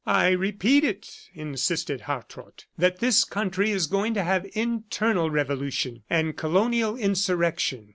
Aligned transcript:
"I 0.03 0.29
repeat 0.29 0.83
it," 0.83 1.29
insisted 1.35 2.01
Hartrott, 2.01 2.65
"that 2.75 2.97
this 3.01 3.23
country 3.23 3.69
is 3.69 3.85
going 3.85 4.15
to 4.15 4.23
have 4.23 4.47
internal 4.55 5.29
revolution 5.29 6.01
and 6.09 6.35
colonial 6.35 6.97
insurrection. 6.97 7.89